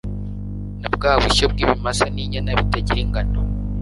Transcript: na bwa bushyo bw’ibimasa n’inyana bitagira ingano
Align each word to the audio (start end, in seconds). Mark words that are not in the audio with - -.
na 0.81 0.87
bwa 0.93 1.11
bushyo 1.21 1.45
bw’ibimasa 1.51 2.05
n’inyana 2.13 2.51
bitagira 2.59 2.99
ingano 3.05 3.39